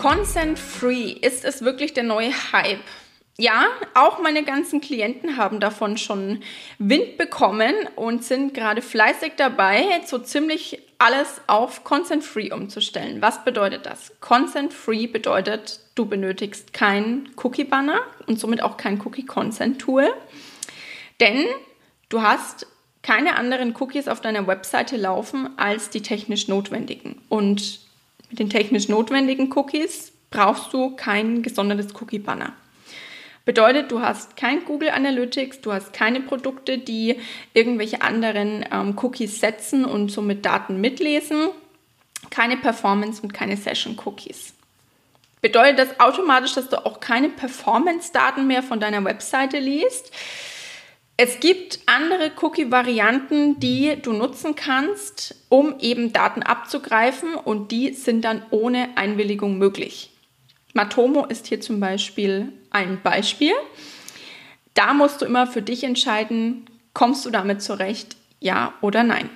[0.00, 2.80] Consent Free, ist es wirklich der neue Hype?
[3.36, 6.42] Ja, auch meine ganzen Klienten haben davon schon
[6.78, 13.20] Wind bekommen und sind gerade fleißig dabei, so ziemlich alles auf Consent Free umzustellen.
[13.20, 14.18] Was bedeutet das?
[14.20, 20.10] Consent Free bedeutet, du benötigst kein Cookie Banner und somit auch kein Cookie Consent Tool,
[21.20, 21.44] denn
[22.08, 22.66] du hast
[23.02, 27.20] keine anderen Cookies auf deiner Webseite laufen als die technisch notwendigen.
[27.28, 27.89] Und
[28.30, 32.52] mit den technisch notwendigen Cookies brauchst du kein gesondertes Cookie-Banner.
[33.44, 37.16] Bedeutet, du hast kein Google Analytics, du hast keine Produkte, die
[37.52, 41.48] irgendwelche anderen ähm, Cookies setzen und somit Daten mitlesen,
[42.30, 44.54] keine Performance und keine Session Cookies.
[45.40, 50.12] Bedeutet das automatisch, dass du auch keine Performance-Daten mehr von deiner Webseite liest?
[51.22, 58.24] Es gibt andere Cookie-Varianten, die du nutzen kannst, um eben Daten abzugreifen und die sind
[58.24, 60.12] dann ohne Einwilligung möglich.
[60.72, 63.52] Matomo ist hier zum Beispiel ein Beispiel.
[64.72, 69.28] Da musst du immer für dich entscheiden, kommst du damit zurecht, ja oder nein.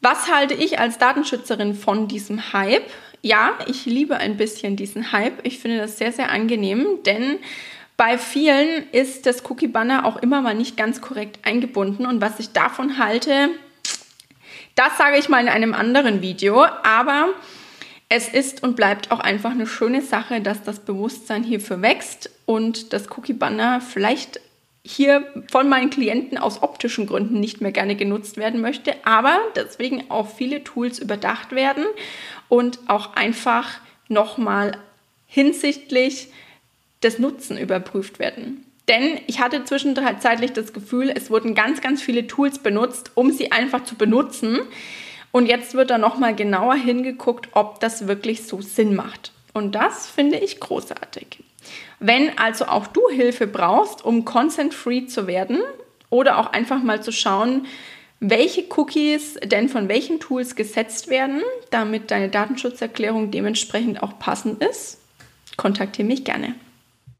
[0.00, 2.90] Was halte ich als Datenschützerin von diesem Hype?
[3.22, 5.46] Ja, ich liebe ein bisschen diesen Hype.
[5.46, 7.38] Ich finde das sehr, sehr angenehm, denn
[7.96, 12.06] bei vielen ist das Cookie Banner auch immer mal nicht ganz korrekt eingebunden.
[12.06, 13.50] Und was ich davon halte,
[14.74, 17.28] das sage ich mal in einem anderen Video, aber
[18.08, 22.92] es ist und bleibt auch einfach eine schöne Sache, dass das Bewusstsein hierfür wächst und
[22.92, 24.40] das Cookie Banner vielleicht
[24.84, 30.08] hier von meinen Klienten aus optischen Gründen nicht mehr gerne genutzt werden möchte, aber deswegen
[30.10, 31.84] auch viele Tools überdacht werden
[32.48, 34.78] und auch einfach nochmal
[35.26, 36.28] hinsichtlich
[37.02, 38.64] des Nutzen überprüft werden.
[38.88, 43.50] Denn ich hatte zwischenzeitlich das Gefühl, es wurden ganz, ganz viele Tools benutzt, um sie
[43.50, 44.60] einfach zu benutzen.
[45.32, 49.32] Und jetzt wird da nochmal genauer hingeguckt, ob das wirklich so Sinn macht.
[49.52, 51.42] Und das finde ich großartig.
[51.98, 55.62] Wenn also auch du Hilfe brauchst, um consent-free zu werden
[56.10, 57.66] oder auch einfach mal zu schauen,
[58.20, 65.00] welche Cookies denn von welchen Tools gesetzt werden, damit deine Datenschutzerklärung dementsprechend auch passend ist,
[65.56, 66.54] kontaktiere mich gerne.